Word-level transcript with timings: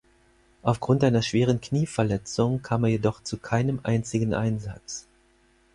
Auf 0.63 0.79
Grund 0.79 1.03
einer 1.03 1.21
schweren 1.21 1.61
Knieverletzung 1.61 2.63
kam 2.63 2.85
er 2.85 2.89
jedoch 2.89 3.21
zu 3.21 3.37
keinem 3.37 3.79
einzigen 3.83 4.33
Einsatz. 4.33 5.05